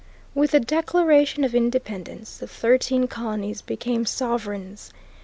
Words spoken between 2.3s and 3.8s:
the thirteen colonies